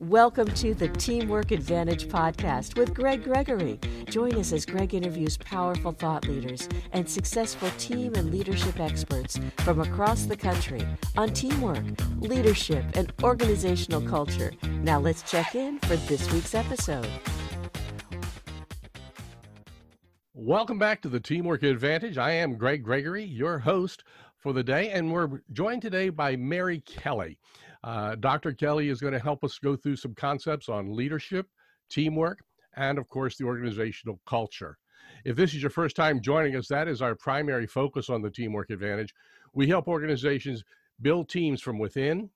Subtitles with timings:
[0.00, 3.80] Welcome to the Teamwork Advantage podcast with Greg Gregory.
[4.08, 9.80] Join us as Greg interviews powerful thought leaders and successful team and leadership experts from
[9.80, 11.82] across the country on teamwork,
[12.20, 14.52] leadership, and organizational culture.
[14.82, 17.08] Now let's check in for this week's episode.
[20.32, 22.18] Welcome back to the Teamwork Advantage.
[22.18, 24.04] I am Greg Gregory, your host
[24.36, 27.36] for the day, and we're joined today by Mary Kelly.
[27.84, 28.52] Uh, Dr.
[28.52, 31.46] Kelly is going to help us go through some concepts on leadership,
[31.90, 32.40] teamwork,
[32.76, 34.78] and of course, the organizational culture.
[35.24, 38.30] If this is your first time joining us, that is our primary focus on the
[38.30, 39.14] Teamwork Advantage.
[39.54, 40.64] We help organizations
[41.00, 42.30] build teams from within,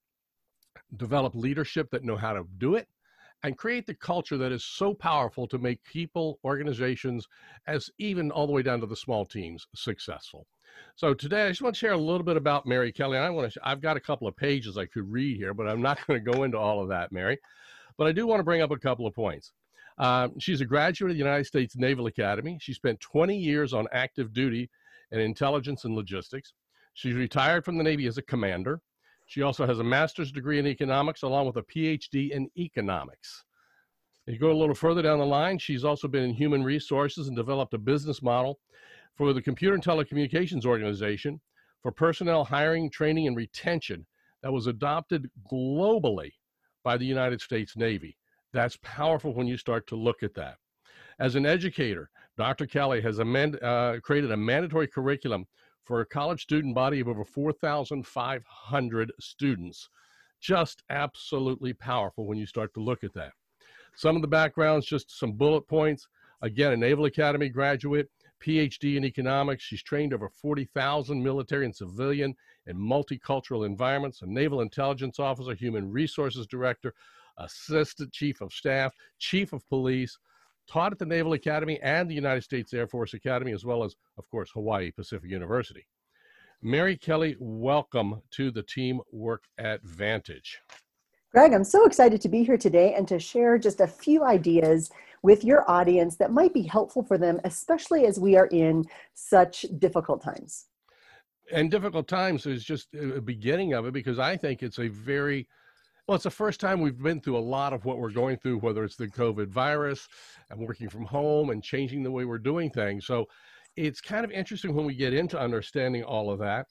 [0.97, 2.88] develop leadership that know how to do it,
[3.42, 7.27] and create the culture that is so powerful to make people, organizations,
[7.66, 10.47] as even all the way down to the small teams successful.
[10.96, 13.18] So today I just want to share a little bit about Mary Kelly.
[13.18, 15.82] I want to, I've got a couple of pages I could read here, but I'm
[15.82, 17.38] not going to go into all of that, Mary.
[17.96, 19.52] But I do want to bring up a couple of points.
[19.98, 22.58] Uh, she's a graduate of the United States Naval Academy.
[22.60, 24.70] She spent 20 years on active duty
[25.10, 26.55] in intelligence and logistics.
[26.94, 28.80] She's retired from the Navy as a commander.
[29.27, 33.44] She also has a master's degree in economics along with a PhD in economics.
[34.27, 37.28] If You go a little further down the line, she's also been in human resources
[37.28, 38.58] and developed a business model
[39.16, 41.41] for the Computer and Telecommunications Organization
[41.82, 44.06] for personnel hiring, training, and retention
[44.42, 46.30] that was adopted globally
[46.84, 48.16] by the United States Navy.
[48.52, 50.56] That's powerful when you start to look at that.
[51.19, 52.66] As an educator, Dr.
[52.66, 55.47] Kelly has amend, uh, created a mandatory curriculum
[55.84, 59.88] for a college student body of over 4,500 students.
[60.41, 63.32] Just absolutely powerful when you start to look at that.
[63.94, 66.08] Some of the backgrounds, just some bullet points.
[66.41, 68.10] Again, a Naval Academy graduate,
[68.44, 69.62] PhD in economics.
[69.62, 72.34] She's trained over 40,000 military and civilian
[72.66, 76.94] in multicultural environments, a naval intelligence officer, human resources director,
[77.38, 80.18] assistant chief of staff, chief of police,
[80.68, 83.96] taught at the Naval Academy and the United States Air Force Academy, as well as,
[84.18, 85.86] of course, Hawaii Pacific University.
[86.62, 90.60] Mary Kelly, welcome to the Teamwork Advantage.
[91.32, 94.91] Greg, I'm so excited to be here today and to share just a few ideas
[95.22, 98.84] with your audience that might be helpful for them, especially as we are in
[99.15, 100.66] such difficult times.
[101.53, 105.49] And difficult times is just a beginning of it because I think it's a very
[106.09, 108.59] well, it's the first time we've been through a lot of what we're going through,
[108.59, 110.09] whether it's the COVID virus
[110.50, 113.06] and working from home and changing the way we're doing things.
[113.06, 113.27] So
[113.77, 116.66] it's kind of interesting when we get into understanding all of that.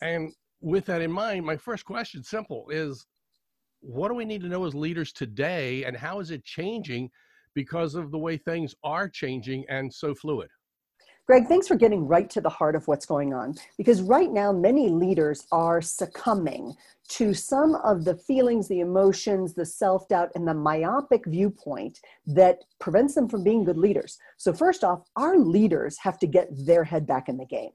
[0.00, 0.32] And
[0.62, 3.06] with that in mind, my first question, simple, is
[3.80, 7.10] what do we need to know as leaders today and how is it changing
[7.54, 10.48] because of the way things are changing and so fluid.
[11.24, 13.54] Greg, thanks for getting right to the heart of what's going on.
[13.78, 16.74] Because right now, many leaders are succumbing
[17.10, 22.58] to some of the feelings, the emotions, the self doubt, and the myopic viewpoint that
[22.80, 24.18] prevents them from being good leaders.
[24.36, 27.70] So, first off, our leaders have to get their head back in the game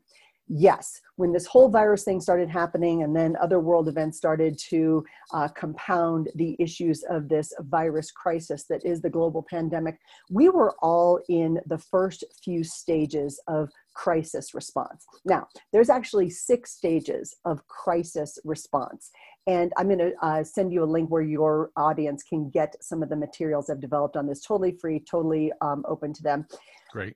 [0.47, 5.03] yes, when this whole virus thing started happening and then other world events started to
[5.33, 9.97] uh, compound the issues of this virus crisis that is the global pandemic,
[10.29, 15.05] we were all in the first few stages of crisis response.
[15.25, 19.09] Now, there's actually six stages of crisis response.
[19.47, 23.01] And I'm going to uh, send you a link where your audience can get some
[23.01, 26.45] of the materials I've developed on this totally free, totally um, open to them.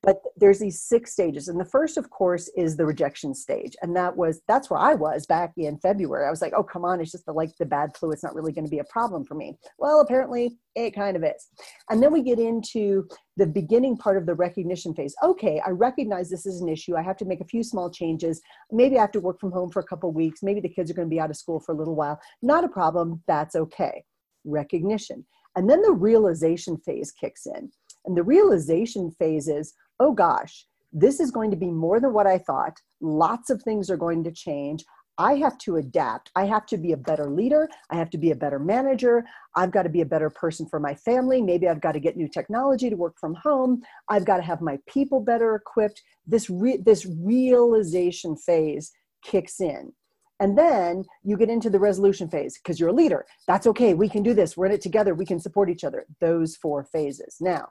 [0.03, 1.47] But there's these six stages.
[1.47, 3.75] And the first, of course, is the rejection stage.
[3.81, 6.25] And that was, that's where I was back in February.
[6.25, 8.11] I was like, oh, come on, it's just the, like the bad flu.
[8.11, 9.57] It's not really going to be a problem for me.
[9.77, 11.47] Well, apparently it kind of is.
[11.89, 15.15] And then we get into the beginning part of the recognition phase.
[15.23, 16.95] Okay, I recognize this is an issue.
[16.95, 18.41] I have to make a few small changes.
[18.71, 20.43] Maybe I have to work from home for a couple weeks.
[20.43, 22.19] Maybe the kids are going to be out of school for a little while.
[22.41, 23.21] Not a problem.
[23.27, 24.03] That's okay.
[24.45, 25.25] Recognition.
[25.55, 27.71] And then the realization phase kicks in.
[28.05, 32.27] And the realization phase is, oh gosh, this is going to be more than what
[32.27, 32.77] I thought.
[32.99, 34.83] Lots of things are going to change.
[35.17, 36.31] I have to adapt.
[36.35, 37.69] I have to be a better leader.
[37.91, 39.23] I have to be a better manager.
[39.55, 41.41] I've got to be a better person for my family.
[41.41, 43.83] Maybe I've got to get new technology to work from home.
[44.09, 46.01] I've got to have my people better equipped.
[46.25, 48.91] This, re- this realization phase
[49.23, 49.93] kicks in.
[50.39, 53.25] And then you get into the resolution phase because you're a leader.
[53.47, 53.93] That's okay.
[53.93, 54.57] We can do this.
[54.57, 55.13] We're in it together.
[55.13, 56.07] We can support each other.
[56.19, 57.37] Those four phases.
[57.39, 57.67] Now,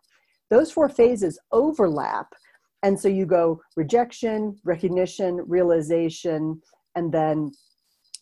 [0.50, 2.26] those four phases overlap.
[2.82, 6.60] And so you go rejection, recognition, realization,
[6.94, 7.52] and then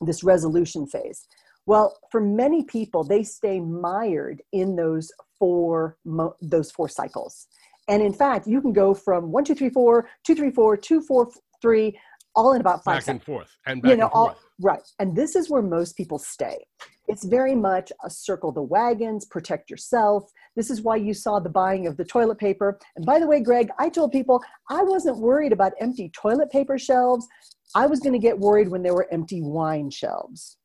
[0.00, 1.26] this resolution phase.
[1.66, 5.96] Well, for many people, they stay mired in those four
[6.40, 7.46] those four cycles.
[7.88, 11.00] And in fact, you can go from one, two, three, four, two, three, four, two,
[11.00, 11.30] four,
[11.62, 11.98] three,
[12.38, 13.20] all in about five back seconds.
[13.20, 14.38] and forth and back you know, and all, forth.
[14.60, 14.82] right.
[15.00, 16.64] And this is where most people stay.
[17.08, 20.30] It's very much a circle the wagons, protect yourself.
[20.54, 22.78] This is why you saw the buying of the toilet paper.
[22.94, 24.40] And by the way, Greg, I told people
[24.70, 27.26] I wasn't worried about empty toilet paper shelves.
[27.74, 30.58] I was going to get worried when there were empty wine shelves.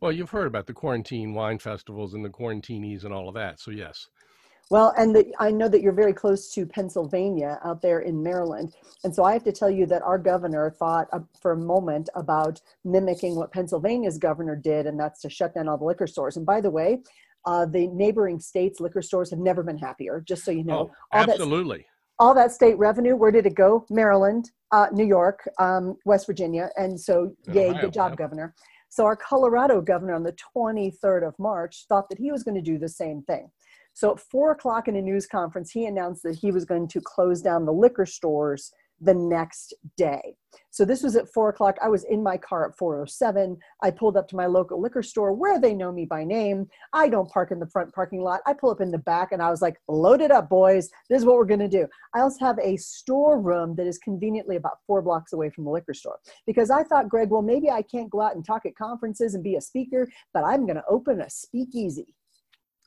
[0.00, 3.60] Well, you've heard about the quarantine wine festivals and the quarantinis and all of that.
[3.60, 4.08] So yes.
[4.70, 8.74] Well, and the, I know that you're very close to Pennsylvania out there in Maryland.
[9.02, 12.10] And so I have to tell you that our governor thought uh, for a moment
[12.14, 16.36] about mimicking what Pennsylvania's governor did, and that's to shut down all the liquor stores.
[16.36, 16.98] And by the way,
[17.46, 20.90] uh, the neighboring states' liquor stores have never been happier, just so you know.
[20.90, 21.78] Oh, all absolutely.
[21.78, 21.84] That,
[22.18, 23.86] all that state revenue, where did it go?
[23.88, 26.68] Maryland, uh, New York, um, West Virginia.
[26.76, 28.18] And so, yay, Ohio, good job, yep.
[28.18, 28.54] governor.
[28.90, 32.62] So our Colorado governor on the 23rd of March thought that he was going to
[32.62, 33.50] do the same thing.
[33.98, 37.00] So at four o'clock in a news conference, he announced that he was going to
[37.00, 40.36] close down the liquor stores the next day.
[40.70, 41.74] So this was at four o'clock.
[41.82, 43.58] I was in my car at 407.
[43.82, 46.68] I pulled up to my local liquor store where they know me by name.
[46.92, 48.38] I don't park in the front parking lot.
[48.46, 50.88] I pull up in the back and I was like, load it up, boys.
[51.10, 51.88] This is what we're going to do.
[52.14, 55.94] I also have a storeroom that is conveniently about four blocks away from the liquor
[55.94, 59.34] store because I thought, Greg, well, maybe I can't go out and talk at conferences
[59.34, 62.14] and be a speaker, but I'm going to open a speakeasy.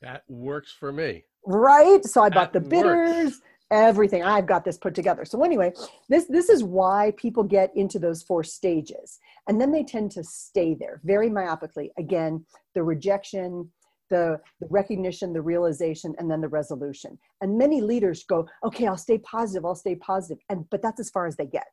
[0.02, 1.24] That works for me.
[1.46, 2.04] Right?
[2.06, 3.12] So I bought the That works.
[3.12, 4.24] bitters, everything.
[4.24, 5.26] I've got this put together.
[5.26, 5.74] So anyway,
[6.10, 9.20] this this is why people get into those four stages.
[9.48, 11.90] And then they tend to stay there very myopically.
[11.98, 12.46] Again,
[12.76, 13.70] the rejection,
[14.10, 17.18] the, the recognition, the realization, and then the resolution.
[17.42, 20.38] And many leaders go, okay, I'll stay positive, I'll stay positive.
[20.50, 21.66] And but that's as far as they get.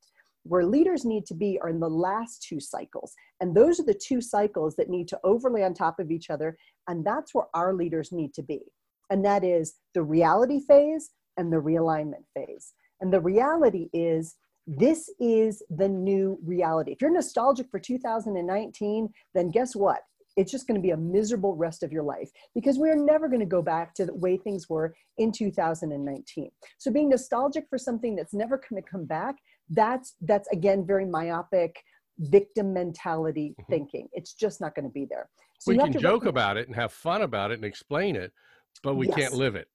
[0.48, 3.14] Where leaders need to be are in the last two cycles.
[3.40, 6.56] And those are the two cycles that need to overlay on top of each other.
[6.88, 8.60] And that's where our leaders need to be.
[9.10, 12.72] And that is the reality phase and the realignment phase.
[13.00, 14.36] And the reality is
[14.66, 16.92] this is the new reality.
[16.92, 20.00] If you're nostalgic for 2019, then guess what?
[20.36, 23.40] It's just going to be a miserable rest of your life because we're never going
[23.40, 26.50] to go back to the way things were in 2019.
[26.76, 29.36] So being nostalgic for something that's never going to come back,
[29.70, 31.82] that's that's again very myopic
[32.18, 33.66] victim mentality Mhm.
[33.68, 34.08] thinking.
[34.12, 35.28] It's just not going to be there.
[35.60, 38.32] So we can joke recognize- about it and have fun about it and explain it,
[38.82, 39.68] but we can't live it.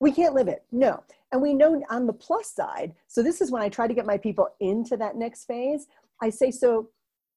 [0.00, 1.02] we can't live it no
[1.32, 4.06] and we know on the plus side so this is when i try to get
[4.06, 5.88] my people into that next phase
[6.22, 6.88] i say so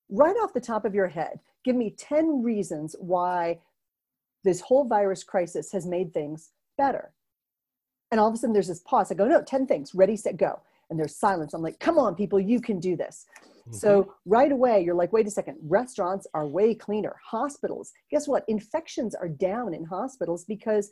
[0.10, 3.60] right off the top of your head give me 10 reasons why
[4.44, 7.12] this whole virus crisis has made things better
[8.12, 10.38] and all of a sudden there's this pause i go no 10 things ready set
[10.38, 10.60] go
[10.92, 13.26] and there's silence i'm like come on people you can do this
[13.62, 13.78] Mm-hmm.
[13.78, 17.16] so right away, you're like, wait a second, restaurants are way cleaner.
[17.24, 18.44] Hospitals, guess what?
[18.48, 20.90] Infections are down in hospitals because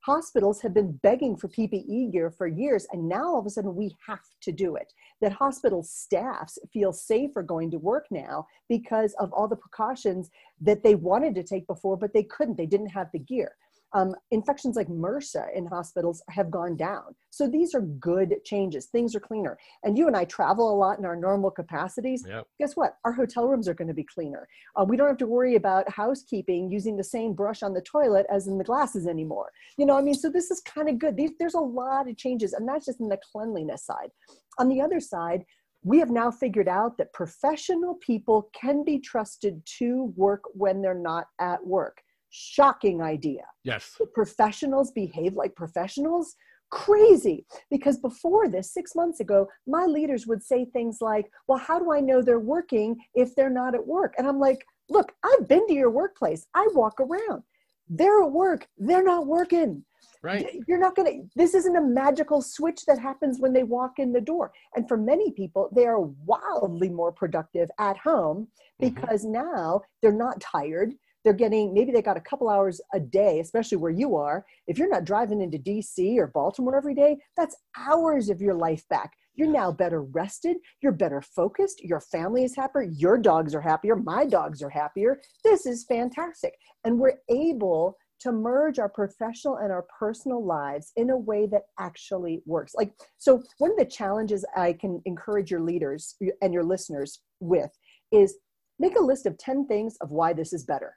[0.00, 3.74] hospitals have been begging for PPE gear for years, and now all of a sudden
[3.74, 4.92] we have to do it.
[5.20, 10.82] That hospital staffs feel safer going to work now because of all the precautions that
[10.82, 12.56] they wanted to take before, but they couldn't.
[12.56, 13.56] They didn't have the gear.
[13.94, 17.14] Um, infections like MRSA in hospitals have gone down.
[17.30, 18.86] So these are good changes.
[18.86, 19.58] Things are cleaner.
[19.82, 22.24] And you and I travel a lot in our normal capacities.
[22.26, 22.46] Yep.
[22.58, 22.96] Guess what?
[23.04, 24.48] Our hotel rooms are going to be cleaner.
[24.76, 28.26] Uh, we don't have to worry about housekeeping using the same brush on the toilet
[28.30, 29.50] as in the glasses anymore.
[29.76, 31.16] You know, I mean, so this is kind of good.
[31.16, 34.10] These, there's a lot of changes, and that's just in the cleanliness side.
[34.58, 35.44] On the other side,
[35.84, 40.94] we have now figured out that professional people can be trusted to work when they're
[40.94, 42.02] not at work.
[42.34, 43.42] Shocking idea.
[43.62, 44.00] Yes.
[44.14, 46.34] professionals behave like professionals?
[46.70, 47.44] Crazy.
[47.70, 51.92] Because before this six months ago my leaders would say things like well how do
[51.92, 54.14] i know they're working if they're not at work?
[54.16, 56.46] And i'm like look i've been to your workplace.
[56.54, 57.42] I walk around.
[57.90, 58.66] They're at work.
[58.78, 59.84] They're not working.
[60.22, 60.46] Right.
[60.68, 64.12] you're not going to this isn't a magical switch that happens when they walk in
[64.12, 64.52] the door.
[64.74, 68.48] And for many people they are wildly more productive at home
[68.80, 68.94] Mhm.
[68.94, 73.40] because now they're not tired they're getting maybe they got a couple hours a day
[73.40, 74.44] especially where you are.
[74.66, 78.86] If you're not driving into dc or baltimore every day that's hours of your life
[78.88, 79.12] back.
[79.34, 80.58] You're now better rested.
[80.82, 81.82] You're better focused.
[81.82, 82.82] Your family is happier.
[82.82, 83.96] Your dogs are happier.
[83.96, 85.20] My dogs are happier.
[85.42, 86.54] This is fantastic.
[86.84, 91.62] And we're able to merge our professional and our personal lives in a way that
[91.80, 92.72] actually works.
[92.76, 97.70] Like so one of the challenges i can encourage your leaders and your listeners with
[98.12, 98.36] is
[98.78, 100.96] make a list of 10 things of why this is better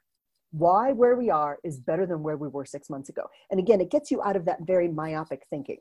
[0.52, 3.24] why where we are is better than where we were six months ago.
[3.50, 5.78] And again it gets you out of that very myopic thinking.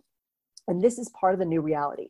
[0.67, 2.09] And this is part of the new reality.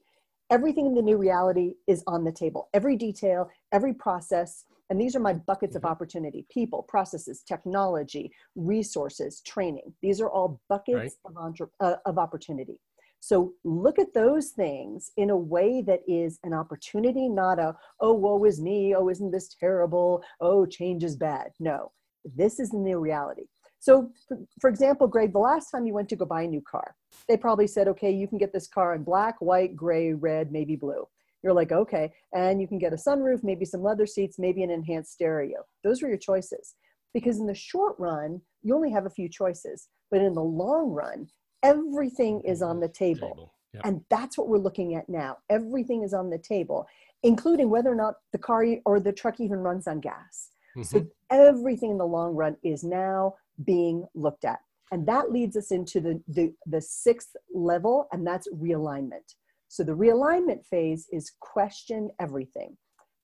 [0.50, 2.70] Everything in the new reality is on the table.
[2.74, 5.90] Every detail every process and these are my buckets of Mhm.
[5.90, 6.46] opportunity.
[6.50, 9.96] People processes technology resources training.
[10.02, 12.80] These are all buckets of, entre- uh, of opportunity.
[13.20, 18.14] So look at those things in a way that is an opportunity, not a, oh,
[18.14, 21.52] woe is me, oh, isn't this terrible, oh, change is bad.
[21.60, 21.92] No,
[22.36, 23.46] this is the new reality.
[23.80, 26.62] So, for, for example, Greg, the last time you went to go buy a new
[26.62, 26.96] car,
[27.28, 30.76] they probably said, okay, you can get this car in black, white, gray, red, maybe
[30.76, 31.06] blue.
[31.44, 34.72] You're like, okay, and you can get a sunroof, maybe some leather seats, maybe an
[34.72, 35.60] enhanced stereo.
[35.84, 36.74] Those were your choices.
[37.14, 39.88] Because in the short run, you only have a few choices.
[40.10, 41.28] But in the long run,
[41.62, 43.30] everything is on the table.
[43.30, 43.54] table.
[43.76, 43.82] Yep.
[43.86, 45.38] And that's what we're looking at now.
[45.50, 46.88] Everything is on the table,
[47.24, 50.50] including whether or not the car or the truck even runs on gas.
[50.76, 50.84] Mm-hmm.
[50.84, 54.60] So everything in the long run is now being looked at.
[54.92, 59.36] And that leads us into the, the, the sixth level, and that's realignment.
[59.68, 62.78] So the realignment phase is question everything.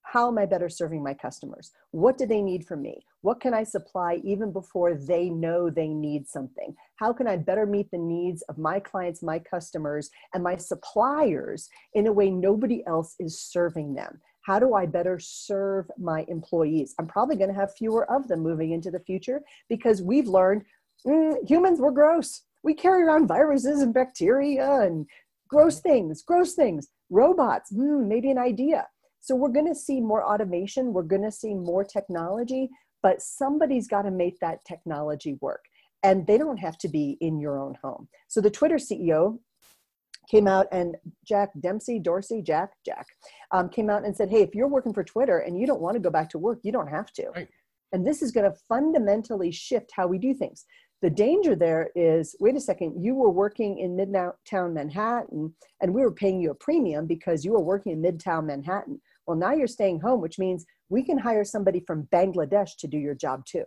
[0.04, 1.72] How am I better serving my customers?
[1.92, 3.06] What do they need from me?
[3.22, 6.76] What can I supply even before they know they need something?
[6.98, 11.70] How can I better meet the needs of my clients, my customers, and my suppliers
[11.94, 14.20] in a way nobody else is serving them?
[14.42, 16.96] How do I better serve my employees?
[17.00, 20.64] I'm probably going to have fewer of them moving into the future because we've learned
[21.06, 22.44] mm, humans were gross.
[22.64, 25.06] We carry around viruses and bacteria and
[25.48, 26.88] gross things, gross things.
[27.10, 28.88] Robots, mm, maybe an idea.
[29.20, 32.70] So we're going to see more automation, we're going to see more technology,
[33.04, 35.64] but somebody's got to make that technology work.
[36.04, 38.08] And they don't have to be in your own home.
[38.28, 39.38] So the Twitter CEO,
[40.32, 40.96] came out and
[41.26, 43.06] Jack Dempsey, Dorsey, Jack, Jack,
[43.52, 45.96] um, came out and said, Hey, if you're working for Twitter and you don't want
[45.96, 47.30] to go back to work, you don't have to.
[47.36, 47.50] Right.
[47.92, 50.66] And this is going to fundamentally shift how we do things.
[51.02, 56.02] The danger there is wait a second, you were working in Midtown Manhattan and we
[56.02, 59.02] were paying you a premium because you were working in Midtown Manhattan.
[59.28, 62.98] Well, now you're staying home, which means we can hire somebody from Bangladesh to do
[62.98, 63.66] your job too.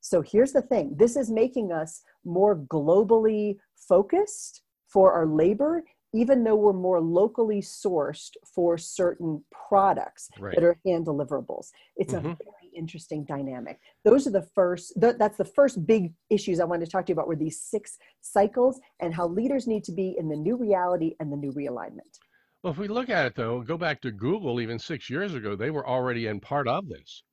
[0.00, 3.56] So here's the thing this is making us more globally
[3.88, 10.54] focused for our labor, even though we're more locally sourced for certain products right.
[10.54, 11.70] that are hand deliverables.
[11.96, 12.26] It's mm-hmm.
[12.26, 13.80] a very interesting dynamic.
[14.04, 17.10] Those are the first, th- that's the first big issues I wanted to talk to
[17.10, 20.56] you about were these six cycles and how leaders need to be in the new
[20.56, 22.18] reality and the new realignment.
[22.62, 25.56] Well, if we look at it though, go back to Google even six years ago,
[25.56, 27.24] they were already in part of this.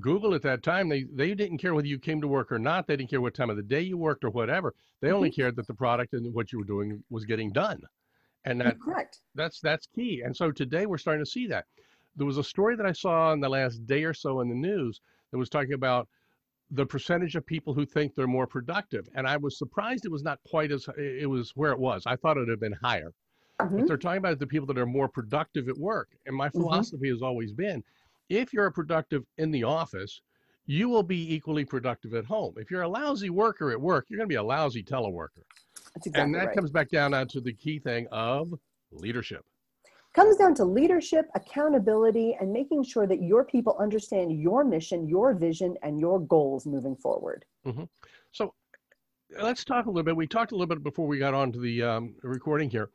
[0.00, 2.86] Google at that time, they, they didn't care whether you came to work or not.
[2.86, 4.74] They didn't care what time of the day you worked or whatever.
[5.00, 5.40] They only mm-hmm.
[5.40, 7.80] cared that the product and what you were doing was getting done.
[8.44, 9.20] And that, correct.
[9.34, 10.22] That's that's key.
[10.24, 11.66] And so today we're starting to see that.
[12.16, 14.54] There was a story that I saw in the last day or so in the
[14.54, 16.08] news that was talking about
[16.72, 19.08] the percentage of people who think they're more productive.
[19.14, 22.02] And I was surprised it was not quite as it was where it was.
[22.06, 23.12] I thought it would have been higher.
[23.60, 23.78] Mm-hmm.
[23.78, 26.08] But they're talking about the people that are more productive at work.
[26.26, 26.60] And my mm-hmm.
[26.60, 27.14] philosophy mm-hmm.
[27.14, 27.84] has always been
[28.28, 30.20] if you're a productive in the office,
[30.66, 32.54] you will be equally productive at home.
[32.56, 35.42] If you're a lousy worker at work, you're going to be a lousy teleworker.
[35.96, 36.56] Exactly and that right.
[36.56, 38.52] comes back down to the key thing of
[38.92, 39.44] leadership.
[40.14, 45.32] Comes down to leadership, accountability, and making sure that your people understand your mission, your
[45.34, 47.44] vision, and your goals moving forward.
[47.66, 47.84] Mm-hmm.
[48.30, 48.54] So
[49.40, 50.16] let's talk a little bit.
[50.16, 52.90] We talked a little bit before we got on to the um, recording here.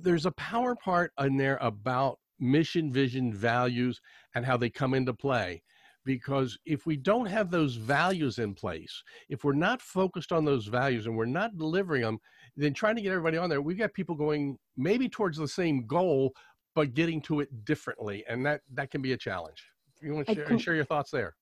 [0.00, 4.00] There's a power part in there about mission, vision, values,
[4.34, 5.62] and how they come into play.
[6.04, 10.66] Because if we don't have those values in place, if we're not focused on those
[10.66, 12.18] values and we're not delivering them,
[12.56, 15.86] then trying to get everybody on there, we've got people going maybe towards the same
[15.86, 16.32] goal,
[16.74, 18.24] but getting to it differently.
[18.28, 19.62] And that, that can be a challenge.
[20.00, 21.34] You want to share, share your thoughts there?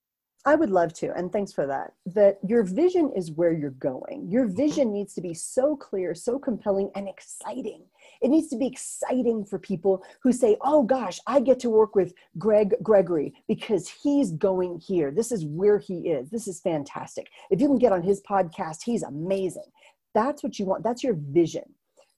[0.45, 1.93] I would love to, and thanks for that.
[2.05, 4.29] That your vision is where you're going.
[4.29, 4.55] Your mm-hmm.
[4.55, 7.83] vision needs to be so clear, so compelling, and exciting.
[8.21, 11.93] It needs to be exciting for people who say, oh gosh, I get to work
[11.93, 15.11] with Greg Gregory because he's going here.
[15.11, 16.29] This is where he is.
[16.29, 17.27] This is fantastic.
[17.49, 19.69] If you can get on his podcast, he's amazing.
[20.13, 20.83] That's what you want.
[20.83, 21.63] That's your vision.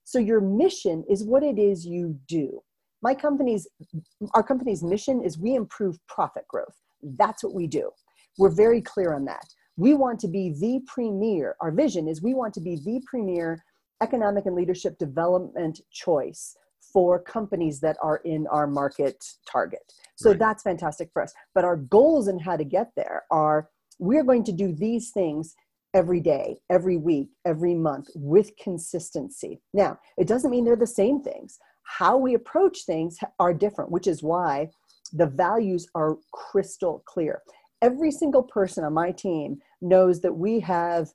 [0.04, 2.62] So your mission is what it is you do.
[3.02, 3.68] My company's,
[4.36, 6.76] our company's mission is we improve profit growth.
[7.02, 7.90] That's what we do.
[8.38, 9.46] We're very clear on that.
[9.78, 13.64] We want to be the premier, our vision is we want to be the premier
[14.02, 16.56] economic and leadership development choice
[16.92, 19.94] for companies that are in our market target.
[20.16, 20.40] So right.
[20.40, 21.34] that's fantastic for us.
[21.56, 23.70] But our goals and how to get there are
[24.00, 25.56] we're going to do these things
[25.94, 29.62] every day, every week, every month with consistency.
[29.74, 31.60] Now, it doesn't mean they're the same things.
[31.84, 34.70] How we approach things are different, which is why
[35.14, 37.42] the values are crystal clear
[37.82, 41.12] every single person on my team knows that we have,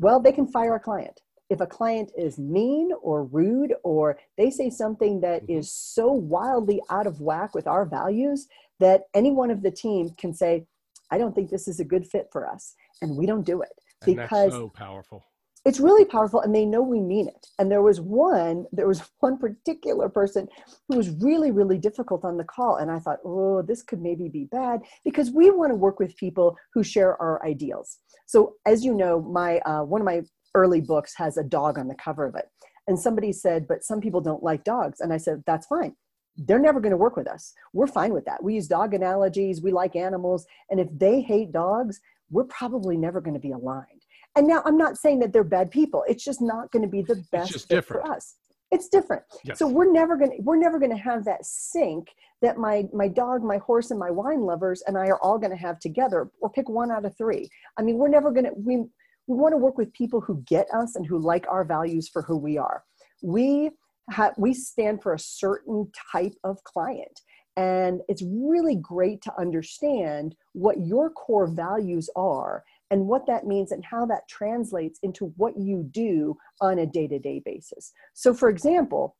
[0.00, 1.20] well, they can fire a client.
[1.50, 5.58] If a client is mean or rude or they say something that mm-hmm.
[5.58, 8.48] is so wildly out of whack with our values
[8.80, 10.66] that any one of the team can say,
[11.10, 12.74] I don't think this is a good fit for us.
[13.02, 13.72] And we don't do it
[14.04, 15.24] because so powerful.
[15.64, 17.46] It's really powerful and they know we mean it.
[17.58, 20.48] And there was one there was one particular person
[20.88, 24.28] who was really really difficult on the call and i thought oh this could maybe
[24.28, 27.98] be bad because we want to work with people who share our ideals.
[28.26, 30.22] So as you know my uh, one of my
[30.54, 32.46] early books has a dog on the cover of it.
[32.88, 35.00] And somebody said but some people don't like dogs.
[35.00, 35.94] And i said that's fine.
[36.36, 37.52] They're never going to work with us.
[37.74, 38.42] We're fine with that.
[38.42, 39.60] We use dog analogies.
[39.60, 40.46] We like animals.
[40.70, 42.00] And if they hate dogs
[42.32, 44.01] we're probably never going to be aligned
[44.36, 46.04] and now I'm not saying that they're bad people.
[46.08, 48.36] It's just not going to be the best for us.
[48.70, 49.22] It's different.
[49.44, 49.58] Yes.
[49.58, 52.08] So we're never going to we're never going to have that sync
[52.40, 55.50] that my my dog, my horse, and my wine lovers and I are all going
[55.50, 57.50] to have together, or pick one out of three.
[57.78, 58.78] I mean, we're never going to we
[59.26, 62.22] we want to work with people who get us and who like our values for
[62.22, 62.82] who we are.
[63.22, 63.70] We
[64.10, 67.20] have we stand for a certain type of client.
[67.54, 73.72] And it's really great to understand what your core values are and what that means
[73.72, 77.92] and how that translates into what you do on a day to day basis.
[78.12, 79.16] So, for example,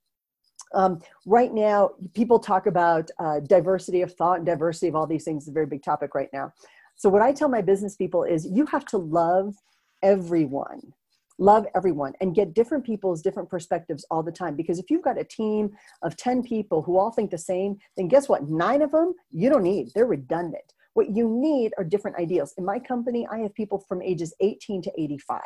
[0.74, 5.24] um, right now, people talk about uh, diversity of thought and diversity of all these
[5.24, 6.52] things is a very big topic right now.
[6.96, 9.54] So, what I tell my business people is you have to love
[10.02, 10.92] everyone
[11.38, 15.18] love everyone and get different people's different perspectives all the time because if you've got
[15.18, 15.70] a team
[16.02, 19.48] of 10 people who all think the same then guess what nine of them you
[19.48, 22.54] don't need they're redundant what you need are different ideals.
[22.58, 25.40] In my company, I have people from ages 18 to 85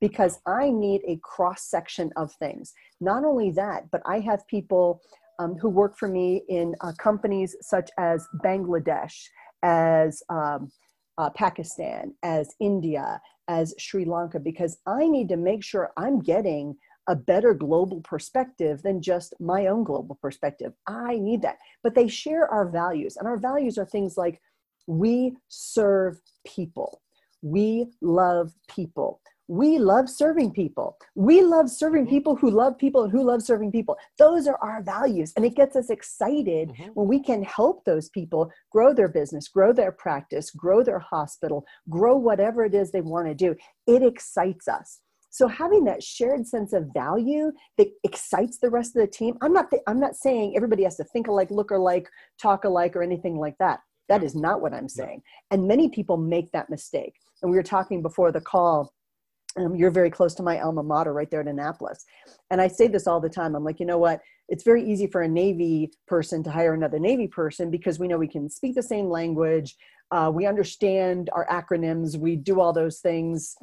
[0.00, 2.72] because I need a cross section of things.
[3.00, 5.00] Not only that, but I have people
[5.38, 9.14] um, who work for me in uh, companies such as Bangladesh,
[9.62, 10.70] as um,
[11.18, 16.76] uh, Pakistan, as India, as Sri Lanka, because I need to make sure I'm getting
[17.08, 20.72] a better global perspective than just my own global perspective.
[20.86, 21.58] I need that.
[21.82, 24.40] But they share our values, and our values are things like
[24.86, 27.02] we serve people.
[27.42, 29.20] We love people.
[29.50, 30.96] We love serving people.
[31.16, 32.10] We love serving mm-hmm.
[32.10, 33.96] people who love people and who love serving people.
[34.16, 35.32] Those are our values.
[35.34, 36.90] And it gets us excited mm-hmm.
[36.94, 41.64] when we can help those people grow their business, grow their practice, grow their hospital,
[41.88, 43.56] grow whatever it is they want to do.
[43.88, 45.00] It excites us.
[45.30, 49.36] So having that shared sense of value that excites the rest of the team.
[49.40, 52.08] I'm not th- I'm not saying everybody has to think alike, look alike,
[52.40, 53.80] talk alike or anything like that.
[54.10, 55.22] That is not what I'm saying.
[55.52, 57.14] And many people make that mistake.
[57.42, 58.92] And we were talking before the call.
[59.56, 62.04] Um, you're very close to my alma mater right there at Annapolis.
[62.50, 63.54] And I say this all the time.
[63.54, 64.20] I'm like, you know what?
[64.48, 68.18] It's very easy for a Navy person to hire another Navy person because we know
[68.18, 69.76] we can speak the same language.
[70.10, 72.18] Uh, we understand our acronyms.
[72.18, 73.56] We do all those things.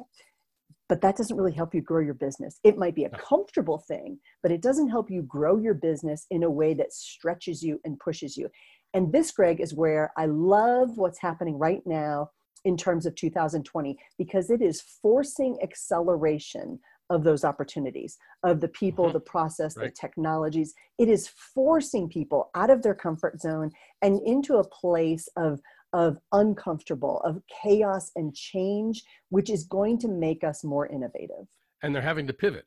[0.88, 2.58] But that doesn't really help you grow your business.
[2.64, 6.42] It might be a comfortable thing, but it doesn't help you grow your business in
[6.42, 8.48] a way that stretches you and pushes you.
[8.94, 12.30] And this, Greg, is where I love what's happening right now
[12.64, 16.78] in terms of 2020 because it is forcing acceleration
[17.10, 19.14] of those opportunities of the people mm-hmm.
[19.14, 19.86] the process right.
[19.86, 23.70] the technologies it is forcing people out of their comfort zone
[24.02, 25.60] and into a place of
[25.94, 31.46] of uncomfortable of chaos and change which is going to make us more innovative
[31.82, 32.66] and they're having to pivot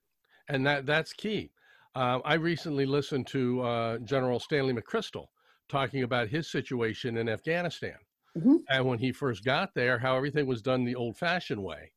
[0.50, 1.52] and that that's key
[1.96, 5.28] uh, i recently listened to uh, general stanley mcchrystal
[5.72, 7.96] talking about his situation in Afghanistan.
[8.38, 8.58] Mm-hmm.
[8.70, 11.92] And when he first got there, how everything was done the old fashioned way.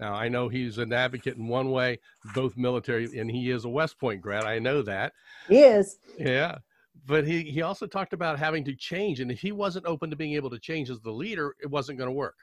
[0.00, 1.98] Now, I know he's an advocate in one way,
[2.34, 4.44] both military, and he is a West Point grad.
[4.44, 5.12] I know that.
[5.48, 5.98] He is.
[6.18, 6.58] Yeah.
[7.06, 9.20] But he, he also talked about having to change.
[9.20, 11.98] And if he wasn't open to being able to change as the leader, it wasn't
[11.98, 12.36] going to work.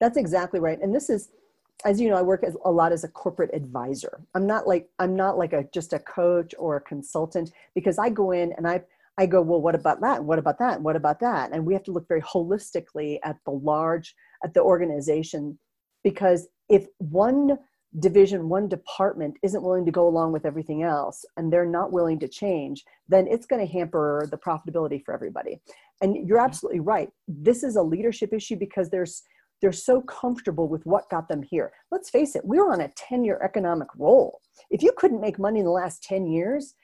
[0.00, 0.80] That's exactly right.
[0.80, 1.30] And this is,
[1.84, 4.20] as you know, I work as, a lot as a corporate advisor.
[4.34, 8.08] I'm not like, I'm not like a, just a coach or a consultant because I
[8.08, 8.82] go in and I,
[9.18, 10.24] I go, well, what about that?
[10.24, 10.80] What about that?
[10.80, 11.50] What about that?
[11.52, 15.58] And we have to look very holistically at the large, at the organization,
[16.04, 17.58] because if one
[17.98, 22.18] division, one department isn't willing to go along with everything else and they're not willing
[22.20, 25.60] to change, then it's going to hamper the profitability for everybody.
[26.00, 26.46] And you're mm-hmm.
[26.46, 27.08] absolutely right.
[27.26, 29.22] This is a leadership issue because there's
[29.60, 31.72] they're so comfortable with what got them here.
[31.90, 34.40] Let's face it, we were on a 10 year economic roll.
[34.70, 36.74] If you couldn't make money in the last 10 years,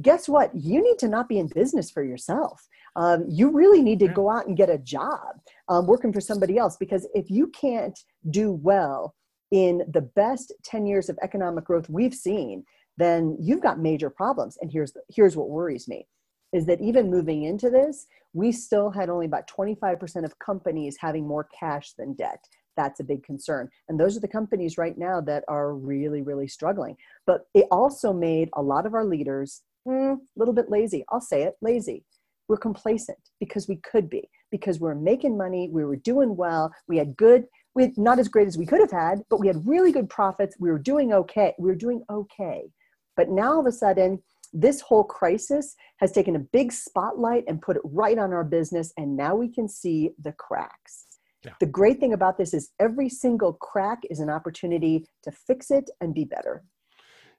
[0.00, 0.54] guess what?
[0.54, 2.66] You need to not be in business for yourself.
[2.96, 5.36] Um, you really need to go out and get a job
[5.68, 7.98] um, working for somebody else because if you can't
[8.30, 9.14] do well
[9.50, 12.64] in the best 10 years of economic growth we've seen,
[12.96, 14.58] then you've got major problems.
[14.60, 16.06] And here's, here's what worries me
[16.52, 21.26] is that even moving into this, we still had only about 25% of companies having
[21.26, 22.42] more cash than debt.
[22.76, 23.68] That's a big concern.
[23.88, 26.96] And those are the companies right now that are really, really struggling.
[27.26, 31.04] But it also made a lot of our leaders a mm, little bit lazy.
[31.08, 32.04] I'll say it lazy.
[32.48, 36.96] We're complacent because we could be, because we're making money, we were doing well, we
[36.96, 39.92] had good, we not as great as we could have had, but we had really
[39.92, 40.56] good profits.
[40.58, 41.54] We were doing okay.
[41.58, 42.70] We were doing okay.
[43.16, 44.22] But now all of a sudden,
[44.52, 48.92] this whole crisis has taken a big spotlight and put it right on our business,
[48.96, 51.06] and now we can see the cracks.
[51.44, 51.52] Yeah.
[51.60, 55.90] The great thing about this is every single crack is an opportunity to fix it
[56.00, 56.64] and be better.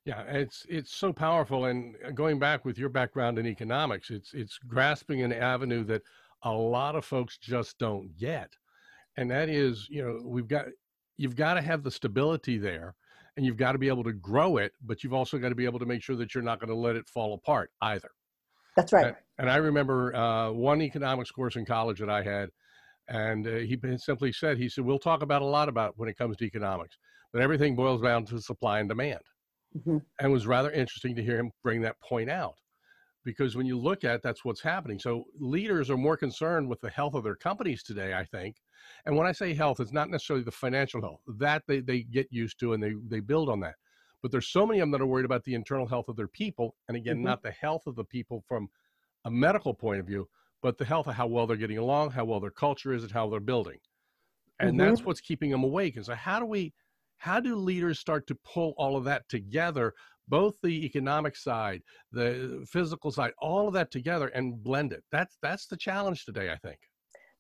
[0.06, 1.66] Yeah, it's it's so powerful.
[1.66, 6.02] And going back with your background in economics, it's it's grasping an avenue that
[6.44, 8.50] a lot of folks just don't get,
[9.18, 10.66] and that is, you know, we've got
[11.18, 12.96] you've got to have the stability there,
[13.36, 15.66] and you've got to be able to grow it, but you've also got to be
[15.66, 18.10] able to make sure that you're not going to let it fall apart either.
[18.76, 19.08] That's right.
[19.08, 22.50] And, and I remember uh, one economics course in college that I had,
[23.10, 26.18] and uh, he simply said, he said, we'll talk about a lot about when it
[26.18, 26.98] comes to economics,
[27.34, 29.20] but everything boils down to supply and demand.
[29.78, 29.98] Mm-hmm.
[30.20, 32.56] And it was rather interesting to hear him bring that point out
[33.24, 35.00] because when you look at it, that's what's happening.
[35.00, 38.56] So leaders are more concerned with the health of their companies today, I think.
[39.06, 42.28] And when I say health, it's not necessarily the financial health that they, they get
[42.32, 43.76] used to and they, they build on that.
[44.22, 46.28] But there's so many of them that are worried about the internal health of their
[46.28, 46.76] people.
[46.88, 47.26] And again, mm-hmm.
[47.26, 48.70] not the health of the people from
[49.26, 50.28] a medical point of view,
[50.62, 53.12] but the health of how well they're getting along, how well their culture is, and
[53.12, 53.78] how they're building.
[54.60, 54.90] And mm-hmm.
[54.90, 55.96] that's what's keeping them awake.
[55.96, 56.74] And so how do we
[57.20, 59.94] how do leaders start to pull all of that together,
[60.28, 65.04] both the economic side, the physical side, all of that together and blend it?
[65.12, 66.80] That's that's the challenge today, I think.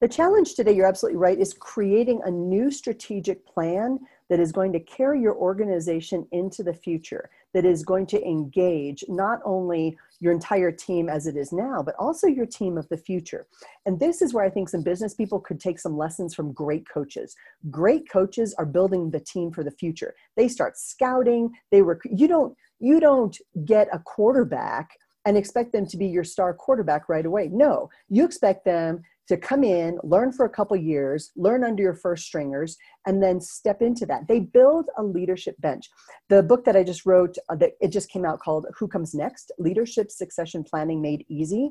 [0.01, 4.71] The challenge today, you're absolutely right, is creating a new strategic plan that is going
[4.71, 10.33] to carry your organization into the future, that is going to engage not only your
[10.33, 13.47] entire team as it is now, but also your team of the future.
[13.85, 16.87] And this is where I think some business people could take some lessons from great
[16.87, 17.35] coaches.
[17.69, 20.13] Great coaches are building the team for the future.
[20.35, 24.91] They start scouting, they rec- you don't you don't get a quarterback
[25.25, 27.49] and expect them to be your star quarterback right away.
[27.51, 31.93] No, you expect them to come in, learn for a couple years, learn under your
[31.93, 34.27] first stringers, and then step into that.
[34.27, 35.87] They build a leadership bench.
[36.29, 39.13] The book that I just wrote, uh, that it just came out called "Who Comes
[39.13, 41.69] Next: Leadership Succession Planning Made Easy,"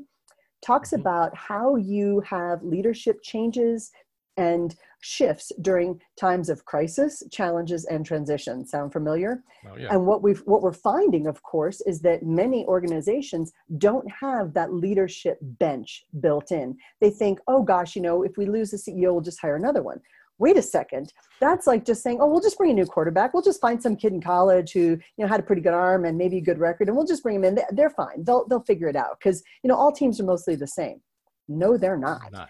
[0.65, 1.01] talks mm-hmm.
[1.01, 3.91] about how you have leadership changes
[4.39, 8.65] and shifts during times of crisis, challenges, and transition.
[8.65, 9.43] Sound familiar?
[9.69, 9.89] Oh, yeah.
[9.93, 14.73] And what we've what we're finding, of course, is that many organizations don't have that
[14.73, 16.77] leadership bench built in.
[17.01, 19.83] They think, oh gosh, you know, if we lose the CEO, we'll just hire another
[19.83, 20.01] one.
[20.41, 21.13] Wait a second.
[21.41, 23.35] That's like just saying, oh, we'll just bring a new quarterback.
[23.35, 26.05] We'll just find some kid in college who, you know, had a pretty good arm
[26.05, 27.59] and maybe a good record, and we'll just bring him in.
[27.73, 28.23] They're fine.
[28.25, 31.01] They'll they'll figure it out because you know all teams are mostly the same.
[31.49, 32.31] No, they're not.
[32.31, 32.49] not.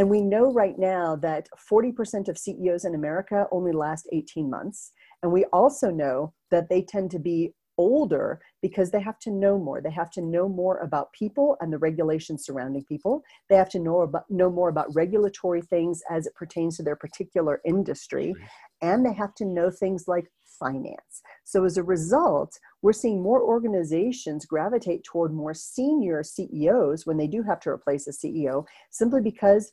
[0.00, 4.92] And we know right now that 40% of CEOs in America only last 18 months.
[5.22, 9.58] And we also know that they tend to be older because they have to know
[9.58, 9.82] more.
[9.82, 13.22] They have to know more about people and the regulations surrounding people.
[13.50, 16.96] They have to know about know more about regulatory things as it pertains to their
[16.96, 18.34] particular industry.
[18.80, 21.22] And they have to know things like finance.
[21.44, 27.26] So as a result, we're seeing more organizations gravitate toward more senior CEOs when they
[27.26, 29.72] do have to replace a CEO, simply because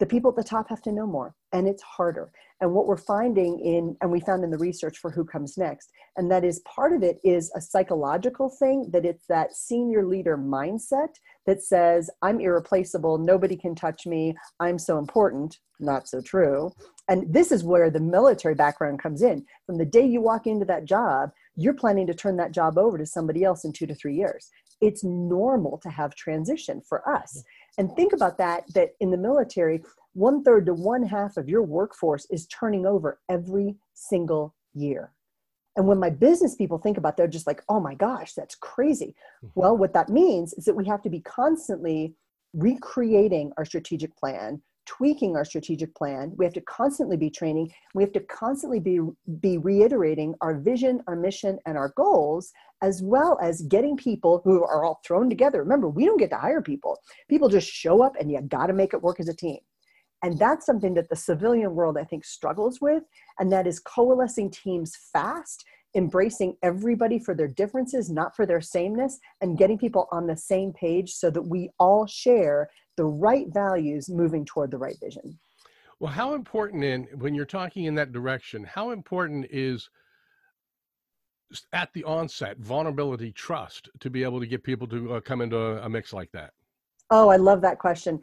[0.00, 2.32] the people at the top have to know more and it's harder.
[2.62, 5.92] And what we're finding in and we found in the research for who comes next
[6.16, 10.36] and that is part of it is a psychological thing that it's that senior leader
[10.36, 11.14] mindset
[11.46, 13.18] that says i'm irreplaceable.
[13.18, 14.34] Nobody can touch me.
[14.58, 15.58] I'm so important.
[15.78, 16.72] Not so true.
[17.08, 19.44] And this is where the military background comes in.
[19.66, 22.96] From the day you walk into that job you're planning to turn that job over
[22.96, 24.48] to somebody else in 2 to 3 years.
[24.80, 27.42] It's normal to have transition for us
[27.78, 31.62] and think about that, that in the military, one third to one half of your
[31.62, 35.12] workforce is turning over every single year.
[35.76, 39.14] And when my business people think about, they're just like, oh my gosh, that's crazy.
[39.44, 39.60] Mm-hmm.
[39.60, 42.14] Well, what that means is that we have to be constantly
[42.52, 46.32] recreating our strategic plan, tweaking our strategic plan.
[46.36, 47.72] We have to constantly be training.
[47.94, 48.98] We have to constantly be,
[49.38, 52.50] be reiterating our vision, our mission, and our goals,
[52.82, 55.62] as well as getting people who are all thrown together.
[55.62, 56.98] Remember, we don't get to hire people.
[57.28, 59.58] People just show up and you got to make it work as a team.
[60.22, 63.04] And that's something that the civilian world, I think, struggles with.
[63.38, 69.18] And that is coalescing teams fast, embracing everybody for their differences, not for their sameness,
[69.40, 72.68] and getting people on the same page so that we all share
[73.00, 75.38] the right values moving toward the right vision.
[76.00, 79.88] Well, how important in when you're talking in that direction, how important is
[81.72, 85.56] at the onset vulnerability trust to be able to get people to uh, come into
[85.56, 86.50] a, a mix like that?
[87.10, 88.20] Oh, I love that question.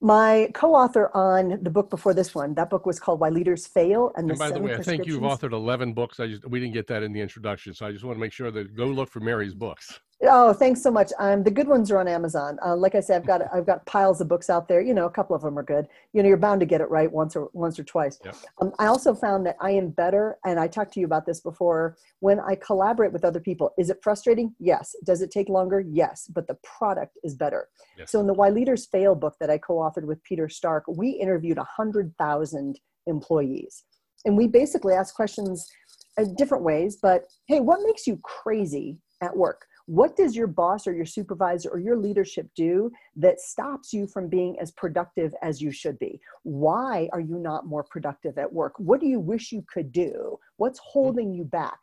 [0.00, 4.10] My co-author on the book before this one, that book was called "Why Leaders Fail."
[4.16, 6.18] And, and by the way, I think you've authored eleven books.
[6.18, 8.32] I just we didn't get that in the introduction, so I just want to make
[8.32, 10.00] sure that go look for Mary's books.
[10.24, 11.12] Oh, thanks so much.
[11.18, 12.56] Um, the good ones are on Amazon.
[12.64, 14.80] Uh, like I said, I've got I've got piles of books out there.
[14.80, 15.88] You know, a couple of them are good.
[16.12, 18.20] You know, you're bound to get it right once or once or twice.
[18.24, 18.36] Yep.
[18.60, 21.40] Um, I also found that I am better, and I talked to you about this
[21.40, 21.96] before.
[22.20, 24.54] When I collaborate with other people, is it frustrating?
[24.60, 24.94] Yes.
[25.04, 25.80] Does it take longer?
[25.80, 26.30] Yes.
[26.32, 27.68] But the product is better.
[27.98, 28.12] Yes.
[28.12, 31.58] So in the Why Leaders Fail book that I co-authored with Peter Stark, we interviewed
[31.58, 33.82] a hundred thousand employees,
[34.24, 35.68] and we basically asked questions
[36.16, 36.98] in different ways.
[37.02, 39.66] But hey, what makes you crazy at work?
[39.92, 44.26] What does your boss or your supervisor or your leadership do that stops you from
[44.26, 46.18] being as productive as you should be?
[46.44, 48.72] Why are you not more productive at work?
[48.78, 50.38] What do you wish you could do?
[50.56, 51.78] What's holding you back?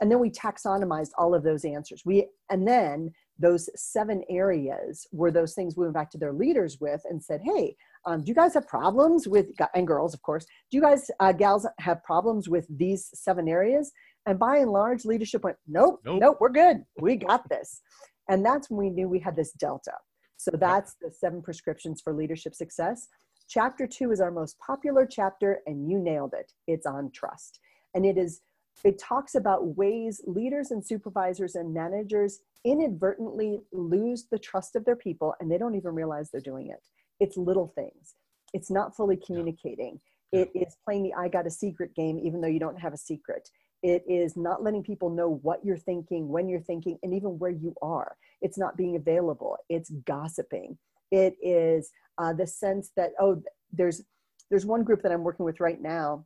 [0.00, 2.02] And then we taxonomized all of those answers.
[2.06, 6.78] We and then those seven areas were those things we went back to their leaders
[6.80, 10.46] with and said, "Hey, um, do you guys have problems with and girls, of course?
[10.70, 13.92] Do you guys uh, gals have problems with these seven areas?"
[14.26, 16.84] And by and large, leadership went, nope, nope, nope, we're good.
[17.00, 17.80] We got this.
[18.28, 19.92] And that's when we knew we had this delta.
[20.36, 23.08] So that's the seven prescriptions for leadership success.
[23.48, 26.52] Chapter two is our most popular chapter, and you nailed it.
[26.66, 27.60] It's on trust.
[27.94, 28.40] And it is,
[28.84, 34.96] it talks about ways leaders and supervisors and managers inadvertently lose the trust of their
[34.96, 36.86] people and they don't even realize they're doing it.
[37.20, 38.14] It's little things.
[38.54, 40.00] It's not fully communicating.
[40.32, 42.98] It is playing the I got a secret game, even though you don't have a
[42.98, 43.48] secret.
[43.82, 47.50] It is not letting people know what you're thinking, when you're thinking, and even where
[47.50, 48.16] you are.
[48.40, 49.56] It's not being available.
[49.68, 50.78] It's gossiping.
[51.10, 53.42] It is uh, the sense that, oh,
[53.72, 54.02] there's,
[54.50, 56.24] there's one group that I'm working with right now.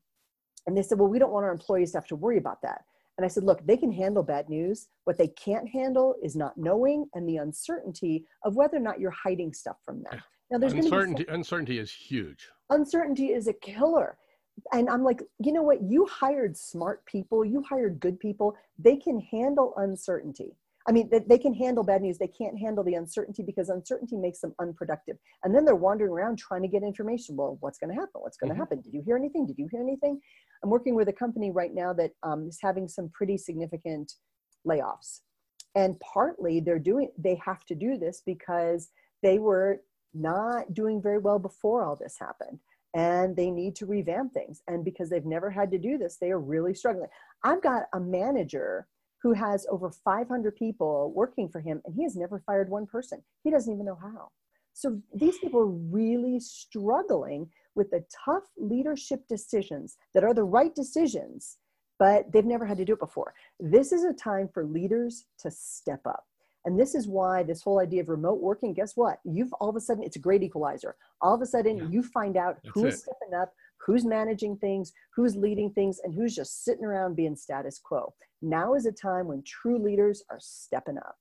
[0.66, 2.84] And they said, well, we don't want our employees to have to worry about that.
[3.16, 4.88] And I said, look, they can handle bad news.
[5.04, 9.10] What they can't handle is not knowing and the uncertainty of whether or not you're
[9.10, 10.20] hiding stuff from them.
[10.50, 11.24] Now, there's uncertainty.
[11.28, 12.48] uncertainty is huge.
[12.70, 14.18] Uncertainty is a killer
[14.72, 15.82] and I'm like, you know what?
[15.82, 18.56] You hired smart people, you hired good people.
[18.78, 20.56] They can handle uncertainty.
[20.88, 22.16] I mean, they, they can handle bad news.
[22.16, 25.16] They can't handle the uncertainty because uncertainty makes them unproductive.
[25.42, 27.36] And then they're wandering around trying to get information.
[27.36, 28.20] Well, what's going to happen?
[28.20, 28.62] What's going to mm-hmm.
[28.62, 28.80] happen?
[28.82, 29.46] Did you hear anything?
[29.46, 30.20] Did you hear anything?
[30.62, 34.12] I'm working with a company right now that um, is having some pretty significant
[34.66, 35.22] layoffs.
[35.74, 38.90] And partly they're doing, they have to do this because
[39.22, 39.82] they were
[40.14, 42.60] not doing very well before all this happened
[42.96, 44.62] and they need to revamp things.
[44.66, 47.10] And because they've never had to do this, they are really struggling.
[47.44, 48.88] I've got a manager
[49.22, 53.22] who has over 500 people working for him, and he has never fired one person.
[53.44, 54.30] He doesn't even know how.
[54.72, 60.74] So these people are really struggling with the tough leadership decisions that are the right
[60.74, 61.58] decisions,
[61.98, 63.34] but they've never had to do it before.
[63.60, 66.24] This is a time for leaders to step up.
[66.66, 69.20] And this is why this whole idea of remote working, guess what?
[69.24, 70.96] You've all of a sudden, it's a great equalizer.
[71.20, 71.88] All of a sudden, yeah.
[71.88, 72.98] you find out That's who's it.
[72.98, 77.78] stepping up, who's managing things, who's leading things, and who's just sitting around being status
[77.78, 78.12] quo.
[78.42, 81.14] Now is a time when true leaders are stepping up.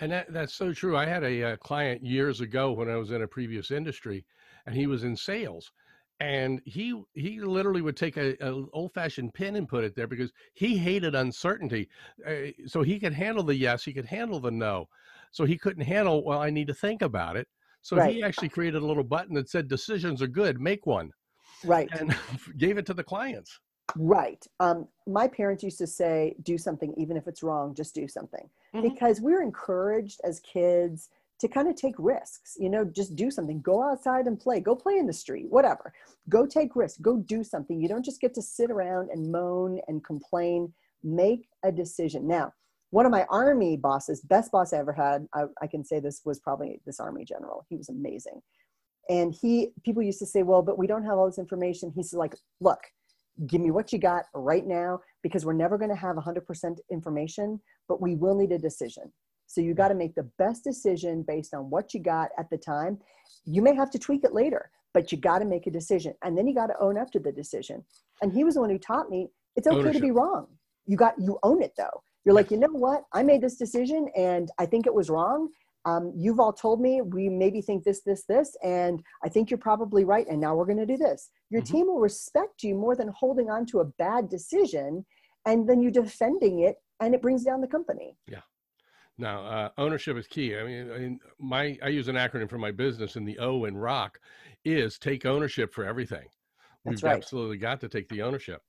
[0.00, 0.96] And that, that's so true.
[0.96, 4.26] I had a, a client years ago when I was in a previous industry,
[4.66, 5.70] and he was in sales
[6.20, 10.06] and he he literally would take a, a, old fashioned pen and put it there
[10.06, 11.88] because he hated uncertainty
[12.26, 14.88] uh, so he could handle the yes he could handle the no
[15.30, 17.46] so he couldn't handle well i need to think about it
[17.82, 18.14] so right.
[18.14, 21.10] he actually created a little button that said decisions are good make one
[21.64, 22.16] right and
[22.58, 23.60] gave it to the clients
[23.96, 28.08] right um, my parents used to say do something even if it's wrong just do
[28.08, 28.86] something mm-hmm.
[28.86, 33.60] because we're encouraged as kids to kind of take risks you know just do something.
[33.60, 34.60] Go outside and play.
[34.60, 35.92] Go play in the street whatever.
[36.28, 36.98] Go take risks.
[36.98, 37.80] Go do something.
[37.80, 40.72] You don't just get to sit around and moan and complain.
[41.02, 42.26] Make a decision.
[42.26, 42.52] Now
[42.90, 46.22] one of my army bosses best boss i ever had I, I can say this
[46.24, 47.64] was probably this army general.
[47.68, 48.40] He was amazing.
[49.10, 51.92] And he people used to say well but we don't have all this information.
[51.94, 52.80] He's like look
[53.46, 57.60] give me what you got right now because we're never going to have 100% information
[57.88, 59.12] but we will need a decision
[59.48, 62.58] so you got to make the best decision based on what you got at the
[62.58, 62.98] time.
[63.44, 66.14] You may have to tweak it later, but you got to make a decision.
[66.22, 67.82] And then you got to own up to the decision.
[68.22, 70.00] And he was the one who taught me it's okay Ownership.
[70.00, 70.46] to be wrong.
[70.86, 72.02] You got you own it though.
[72.24, 73.04] You're like, you know what?
[73.12, 75.48] I made this decision and I think it was wrong.
[75.86, 79.58] Um, you've all told me we maybe think this, this, this, and I think you're
[79.58, 80.26] probably right.
[80.28, 81.30] And now we're going to do this.
[81.48, 81.74] Your mm-hmm.
[81.74, 85.06] team will respect you more than holding on to a bad decision
[85.46, 88.16] and then you defending it and it brings down the company.
[88.26, 88.40] Yeah.
[89.18, 90.56] Now, uh, ownership is key.
[90.56, 93.64] I mean, I mean, my I use an acronym for my business, and the O
[93.64, 94.20] in Rock
[94.64, 96.26] is take ownership for everything.
[96.84, 97.16] We've right.
[97.16, 98.62] absolutely got to take the ownership.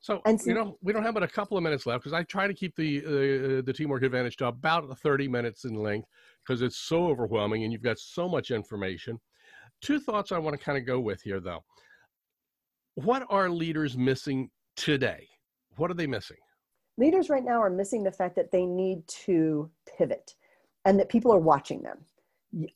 [0.00, 2.12] So, and so, you know, we don't have but a couple of minutes left because
[2.12, 6.08] I try to keep the uh, the teamwork advantage to about 30 minutes in length
[6.44, 9.18] because it's so overwhelming and you've got so much information.
[9.82, 11.64] Two thoughts I want to kind of go with here, though.
[12.94, 15.28] What are leaders missing today?
[15.76, 16.38] What are they missing?
[16.98, 20.34] Leaders right now are missing the fact that they need to pivot
[20.84, 21.98] and that people are watching them.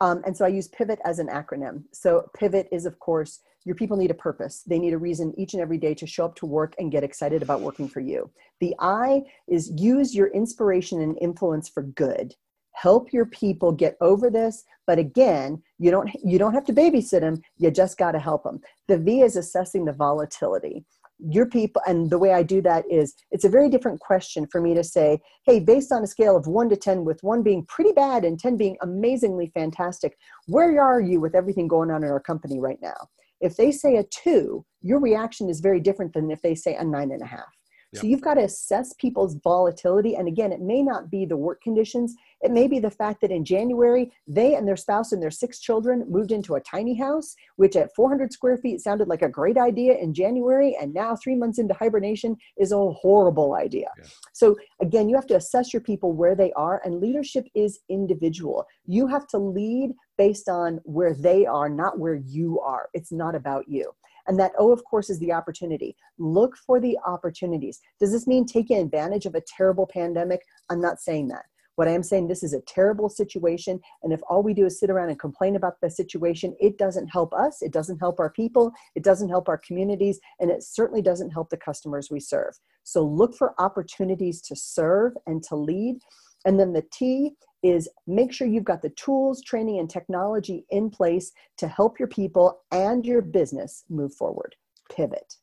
[0.00, 1.84] Um, and so I use pivot as an acronym.
[1.92, 4.62] So pivot is, of course, your people need a purpose.
[4.66, 7.04] They need a reason each and every day to show up to work and get
[7.04, 8.30] excited about working for you.
[8.60, 12.34] The I is use your inspiration and influence for good.
[12.72, 17.20] Help your people get over this, but again, you don't you don't have to babysit
[17.20, 17.42] them.
[17.58, 18.60] You just got to help them.
[18.88, 20.84] The V is assessing the volatility
[21.28, 24.60] your people and the way i do that is it's a very different question for
[24.60, 27.64] me to say hey based on a scale of 1 to 10 with 1 being
[27.66, 32.10] pretty bad and 10 being amazingly fantastic where are you with everything going on in
[32.10, 33.08] our company right now?
[33.40, 36.84] If they say a 2 your reaction is very different than if they say a
[36.84, 37.54] nine and a half
[37.94, 40.14] so you've got to assess people's volatility.
[40.14, 42.14] And again, it may not be the work conditions.
[42.40, 45.58] It may be the fact that in January, they and their spouse and their six
[45.58, 49.58] children moved into a tiny house, which at 400 square feet sounded like a great
[49.58, 50.76] idea in January.
[50.80, 53.88] And now, three months into hibernation, is a horrible idea.
[53.98, 54.04] Yeah.
[54.32, 56.80] So again, you have to assess your people where they are.
[56.84, 58.66] And leadership is individual.
[58.86, 62.88] You have to lead based on where they are, not where you are.
[62.94, 63.92] It's not about you.
[64.26, 65.96] And that O, of course, is the opportunity.
[66.18, 67.80] Look for the opportunities.
[67.98, 70.42] Does this mean taking advantage of a terrible pandemic?
[70.68, 71.44] I'm not saying that.
[71.76, 73.80] What I am saying, this is a terrible situation.
[74.02, 77.06] And if all we do is sit around and complain about the situation, it doesn't
[77.06, 77.62] help us.
[77.62, 78.72] It doesn't help our people.
[78.94, 80.20] It doesn't help our communities.
[80.40, 82.52] And it certainly doesn't help the customers we serve.
[82.82, 86.00] So look for opportunities to serve and to lead.
[86.44, 90.90] And then the T is make sure you've got the tools, training, and technology in
[90.90, 94.54] place to help your people and your business move forward.
[94.90, 95.34] Pivot.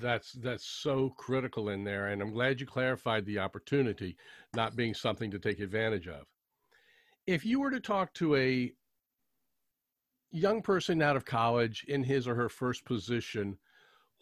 [0.00, 4.16] That's that's so critical in there, and I'm glad you clarified the opportunity
[4.54, 6.24] not being something to take advantage of.
[7.26, 8.72] If you were to talk to a
[10.32, 13.56] young person out of college in his or her first position,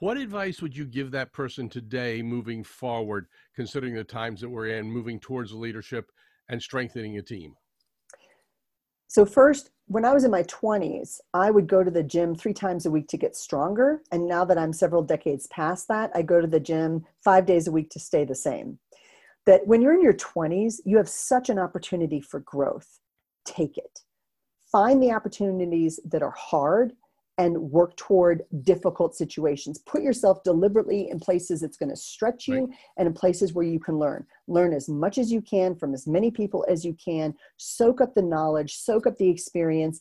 [0.00, 4.68] what advice would you give that person today moving forward, considering the times that we're
[4.68, 6.10] in, moving towards leadership
[6.48, 7.54] and strengthening a team?
[9.06, 12.54] So, first, when I was in my 20s, I would go to the gym three
[12.54, 14.02] times a week to get stronger.
[14.10, 17.68] And now that I'm several decades past that, I go to the gym five days
[17.68, 18.78] a week to stay the same.
[19.46, 22.98] That when you're in your 20s, you have such an opportunity for growth.
[23.44, 24.00] Take it.
[24.72, 26.94] Find the opportunities that are hard
[27.38, 29.78] and work toward difficult situations.
[29.78, 32.78] Put yourself deliberately in places that's going to stretch you right.
[32.96, 34.24] and in places where you can learn.
[34.46, 37.34] Learn as much as you can from as many people as you can.
[37.56, 40.00] Soak up the knowledge, soak up the experience,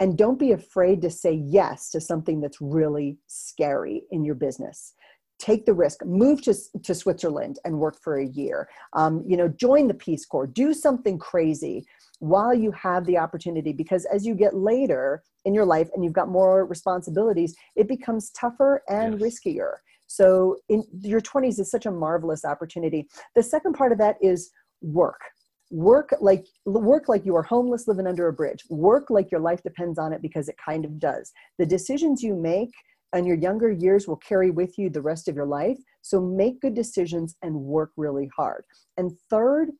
[0.00, 4.94] and don't be afraid to say yes to something that's really scary in your business
[5.38, 9.48] take the risk move to, to switzerland and work for a year um, you know
[9.48, 11.86] join the peace corps do something crazy
[12.20, 16.12] while you have the opportunity because as you get later in your life and you've
[16.12, 19.40] got more responsibilities it becomes tougher and yes.
[19.46, 19.74] riskier.
[20.08, 23.08] So in your 20s is such a marvelous opportunity.
[23.36, 24.50] The second part of that is
[24.80, 25.20] work.
[25.70, 28.64] Work like work like you are homeless living under a bridge.
[28.70, 31.30] Work like your life depends on it because it kind of does.
[31.58, 32.72] The decisions you make
[33.12, 35.78] and your younger years will carry with you the rest of your life.
[36.00, 38.64] So make good decisions and work really hard.
[38.96, 39.70] And third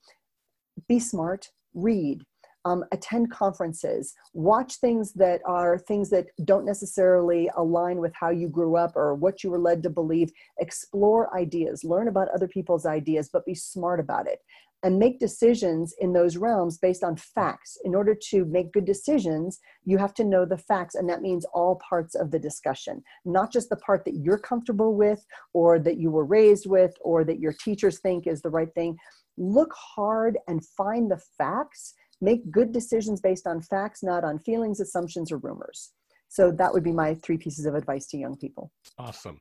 [0.89, 1.51] be smart.
[1.75, 2.23] Read
[2.65, 8.49] um, attend conferences watch things that are things that don't necessarily align with how you
[8.49, 10.31] grew up or what you were led to believe.
[10.59, 14.41] Explore ideas learn about other people's ideas but be smart about it.
[14.85, 17.77] And make decisions in those realms based on facts.
[17.85, 21.45] In order to make good decisions, you have to know the facts, and that means
[21.53, 25.99] all parts of the discussion, not just the part that you're comfortable with, or that
[25.99, 28.97] you were raised with, or that your teachers think is the right thing.
[29.37, 34.81] Look hard and find the facts make good decisions based on facts not on feelings
[34.81, 35.93] assumptions or rumors.
[36.29, 38.71] So that would be my three pieces of advice to young people.
[38.99, 39.41] Awesome.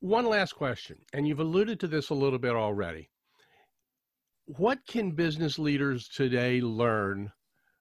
[0.00, 3.10] One last question and you've alluded to this a little bit already.
[4.46, 7.32] What can business leaders today learn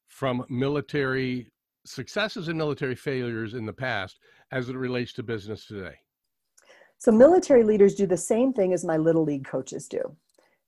[0.07, 1.51] from military
[1.85, 4.19] successes and military failures in the past
[4.51, 5.95] as it relates to business today?
[6.97, 10.15] So military leaders do the same thing as my little league coaches do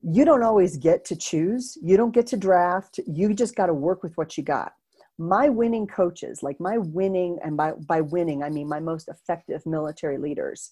[0.08, 1.78] you don't always get to choose.
[1.82, 3.00] You don't get to draft.
[3.08, 4.74] You just got to work with what you got.
[5.18, 9.66] My winning coaches, like my winning, and by, by winning, I mean my most effective
[9.66, 10.72] military leaders,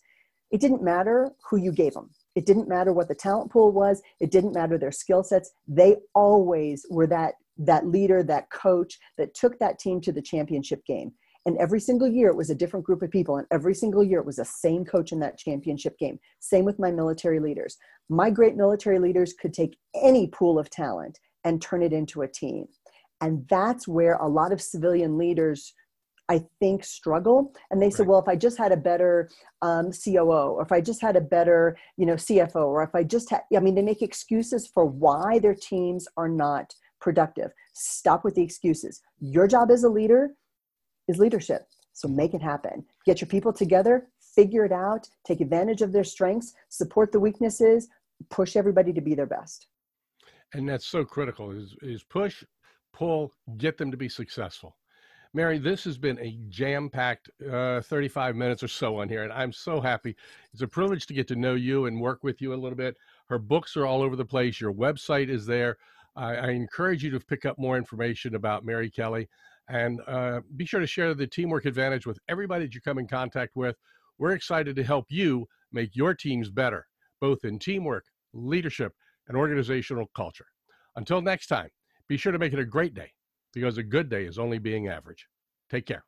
[0.52, 2.12] it didn't matter who you gave them.
[2.36, 4.04] It didn't matter what the talent pool was.
[4.20, 5.52] It didn't matter their skill sets.
[5.68, 10.86] They always were that, that leader, that coach that took that team to the championship
[10.86, 11.12] game.
[11.46, 13.38] And every single year it was a different group of people.
[13.38, 16.20] And every single year it was the same coach in that championship game.
[16.40, 17.78] Same with my military leaders.
[18.10, 22.28] My great military leaders could take any pool of talent and turn it into a
[22.28, 22.68] team.
[23.22, 25.74] And that's where a lot of civilian leaders
[26.30, 28.12] I think struggle, and they said, Right.
[28.12, 29.30] "Well, if I just had a better
[29.62, 33.04] um, COO, or if I just had a better, you know, CFO, or if I
[33.04, 37.52] just had," I mean, they make excuses for why their teams are not productive.
[37.74, 39.02] Stop with the excuses.
[39.20, 40.34] Your job as a leader
[41.08, 42.86] is leadership, so make it happen.
[43.06, 47.88] Get your people together, figure it out, take advantage of their strengths, support the weaknesses,
[48.30, 49.68] push everybody to be their best.
[50.54, 52.44] and that's so critical is is push
[52.94, 54.78] pull get them to be successful.
[55.34, 59.52] Mary this has been a jam-packed uh, 35 minutes or so on here and i'm
[59.52, 60.16] so happy.
[60.54, 62.96] It's a privilege to get to know you and work with you a little bit.
[63.30, 64.62] Her books are all over the place.
[64.62, 65.78] Your website is there.
[66.16, 69.28] I, I encourage you to pick up more information about mary kelly
[69.70, 73.08] and uh, be sure to share the teamwork advantage with everybody that you come in
[73.08, 73.76] contact with
[74.20, 76.86] we're excited to help you make your teams better
[77.24, 78.04] both in teamwork
[78.34, 78.92] leadership
[79.30, 80.48] and organizational culture.
[80.98, 81.70] Until next time,
[82.10, 83.12] be sure to make it a great day
[83.54, 85.26] because a good day is only being average.
[85.70, 86.04] Take care.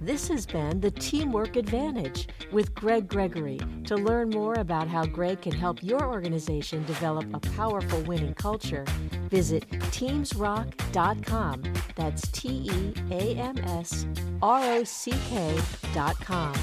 [0.00, 3.58] This has been the Teamwork Advantage with Greg Gregory.
[3.84, 8.84] To learn more about how Greg can help your organization develop a powerful winning culture,
[9.30, 11.62] visit teamsrock.com.
[11.94, 14.06] That's T E A M S
[14.42, 16.54] R O C K.com.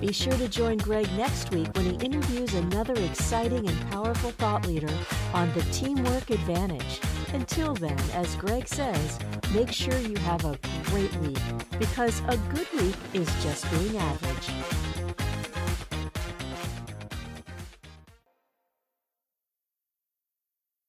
[0.00, 4.66] Be sure to join Greg next week when he interviews another exciting and powerful thought
[4.66, 4.92] leader
[5.32, 7.00] on the Teamwork Advantage.
[7.32, 9.18] Until then, as Greg says,
[9.52, 11.38] make sure you have a great week
[11.78, 14.85] because a good week is just being average.